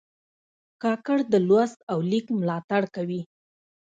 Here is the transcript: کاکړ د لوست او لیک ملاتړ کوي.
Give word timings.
کاکړ 0.81 1.17
د 1.31 1.33
لوست 1.47 1.79
او 1.91 1.97
لیک 2.11 2.25
ملاتړ 2.39 2.81
کوي. 2.95 3.21